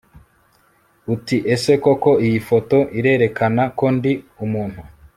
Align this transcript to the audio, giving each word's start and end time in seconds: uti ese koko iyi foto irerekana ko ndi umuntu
uti 1.13 1.37
ese 1.53 1.73
koko 1.83 2.11
iyi 2.25 2.39
foto 2.49 2.77
irerekana 2.99 3.63
ko 3.77 3.85
ndi 3.95 4.11
umuntu 4.45 4.79